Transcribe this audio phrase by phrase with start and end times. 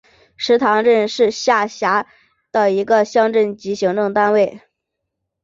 [0.35, 2.07] 石塘镇是下辖
[2.51, 4.59] 的一个乡镇级行政单位。